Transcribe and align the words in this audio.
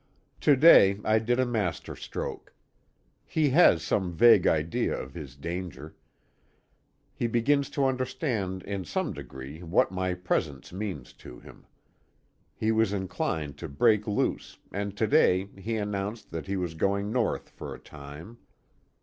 To 0.39 0.55
day 0.55 0.99
I 1.05 1.19
did 1.19 1.39
a 1.39 1.45
master 1.45 1.95
stroke. 1.95 2.55
He 3.23 3.49
has 3.51 3.83
some 3.83 4.13
vague 4.13 4.47
idea 4.47 4.99
of 4.99 5.13
his 5.13 5.35
danger. 5.35 5.95
He 7.13 7.27
begins 7.27 7.69
to 7.69 7.85
understand 7.85 8.63
in 8.63 8.83
some 8.83 9.13
degree 9.13 9.61
what 9.61 9.91
my 9.91 10.15
presence 10.15 10.73
means 10.73 11.13
to 11.21 11.39
him. 11.39 11.67
He 12.55 12.71
was 12.71 12.93
inclined 12.93 13.59
to 13.59 13.69
break 13.69 14.07
loose, 14.07 14.57
and 14.71 14.97
to 14.97 15.05
day 15.05 15.49
he 15.55 15.75
announced 15.77 16.31
that 16.31 16.47
he 16.47 16.57
was 16.57 16.73
going 16.73 17.11
north 17.11 17.49
for 17.49 17.71
a 17.75 17.79
time. 17.79 18.39